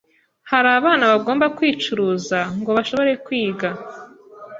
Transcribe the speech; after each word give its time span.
hari 0.51 0.69
abana 0.79 1.03
bagomba 1.11 1.45
kwicuruza 1.57 2.37
ngo 2.59 2.69
bashobore 2.77 3.11
kwiga 3.25 3.69